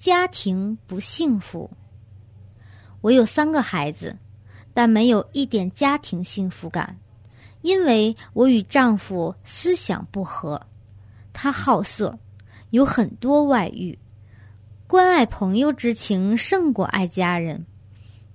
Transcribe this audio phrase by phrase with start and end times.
[0.00, 1.70] 家庭不幸福。
[3.02, 4.16] 我有三个孩子，
[4.72, 6.98] 但没有一点家庭幸福感，
[7.60, 10.58] 因为我与丈夫思想不合。
[11.34, 12.18] 他好色，
[12.70, 13.98] 有很多外遇，
[14.86, 17.66] 关爱朋友之情胜过爱家人。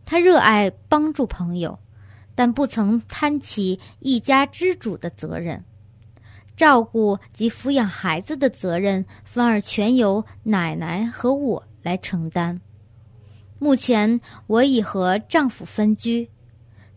[0.06, 1.80] 他热爱帮助朋友，
[2.36, 5.64] 但不曾担起一家之主的责任。
[6.56, 12.60] 照顾及抚养孩子的责任，反而全由奶奶和我来承担。
[13.60, 16.30] 目前我已和丈夫分居，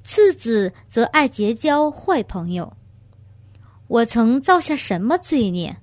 [0.03, 2.77] 次子则爱结交坏朋友。
[3.87, 5.77] 我曾造下什么罪孽，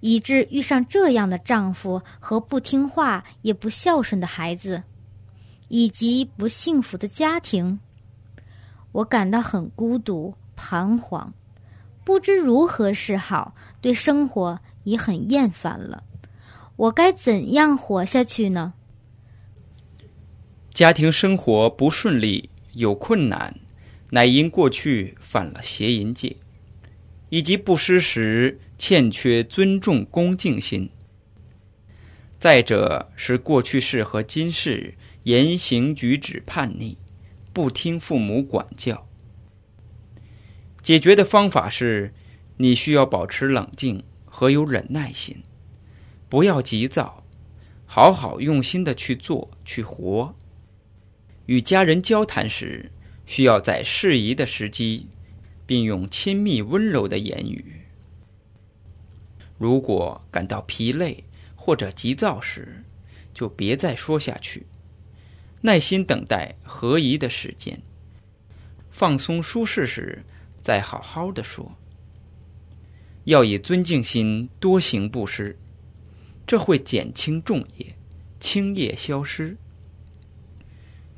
[0.00, 4.82] 以致遇上这样的丈夫和不听话也不孝顺的孩子，
[5.68, 7.78] 以及不幸福的家庭？
[8.92, 11.32] 我感到很孤独、彷徨。
[12.04, 16.04] 不知如何是好，对生活已很厌烦了。
[16.76, 18.74] 我该怎样活下去呢？
[20.70, 23.54] 家庭生活不顺利，有困难，
[24.10, 26.36] 乃因过去犯了邪淫戒，
[27.30, 30.90] 以及不施时欠缺尊重恭敬心。
[32.40, 36.98] 再者是过去世和今世言行举止叛逆，
[37.52, 39.06] 不听父母管教。
[40.84, 42.12] 解决的方法是，
[42.58, 45.42] 你需要保持冷静和有忍耐心，
[46.28, 47.24] 不要急躁，
[47.86, 50.36] 好好用心的去做去活。
[51.46, 52.92] 与家人交谈时，
[53.24, 55.08] 需要在适宜的时机，
[55.64, 57.86] 并用亲密温柔的言语。
[59.56, 61.24] 如果感到疲累
[61.56, 62.84] 或者急躁时，
[63.32, 64.66] 就别再说下去，
[65.62, 67.80] 耐心等待合宜的时间，
[68.90, 70.22] 放松舒适时。
[70.64, 71.70] 再好好的说，
[73.24, 75.58] 要以尊敬心多行布施，
[76.46, 77.94] 这会减轻重业，
[78.40, 79.54] 轻业消失。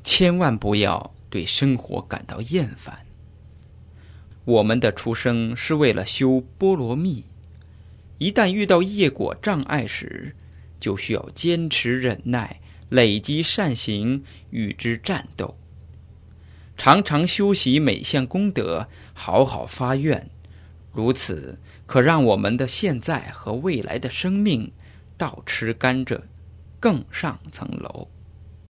[0.03, 3.05] 千万不要对生活感到厌烦。
[4.43, 7.23] 我们的出生是为了修波罗蜜，
[8.17, 10.35] 一旦遇到业果障碍时，
[10.77, 12.59] 就需要坚持忍耐，
[12.89, 15.57] 累积善行与之战斗。
[16.77, 20.29] 常常修习每项功德，好好发愿，
[20.93, 24.71] 如此可让我们的现在和未来的生命
[25.17, 26.21] 倒吃甘蔗，
[26.79, 28.07] 更上层楼。